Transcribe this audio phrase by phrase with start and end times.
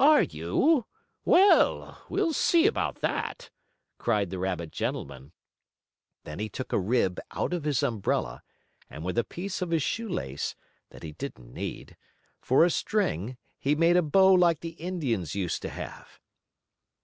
[0.00, 0.86] "Are you?
[1.24, 3.48] Well, we'll see about that!"
[3.96, 5.30] cried the rabbit gentleman.
[6.24, 8.42] Then he took a rib out of his umbrella,
[8.90, 10.56] and with a piece of his shoe lace
[10.90, 11.96] (that he didn't need)
[12.40, 16.18] for a string he made a bow like the Indians used to have.